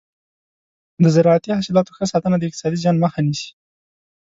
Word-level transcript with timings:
د 1.03 1.05
زراعتي 1.15 1.49
حاصلاتو 1.57 1.95
ښه 1.97 2.05
ساتنه 2.13 2.35
د 2.37 2.43
اقتصادي 2.47 2.77
زیان 2.83 2.97
مخه 3.03 3.19
نیسي. 3.27 3.49